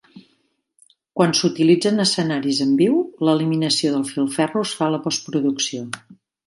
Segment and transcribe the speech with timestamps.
[1.19, 2.97] Quan s'utilitzen escenaris en viu,
[3.29, 5.89] l'eliminació del filferro es fa a la postproducció.